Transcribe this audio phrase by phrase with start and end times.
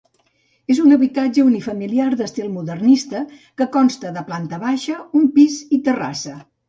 [0.75, 3.21] És un habitatge unifamiliar d'estil modernista
[3.61, 6.35] que consta de planta baixa, un pis i terrassa.